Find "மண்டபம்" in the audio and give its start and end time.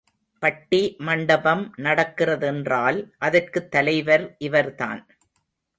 0.97-1.73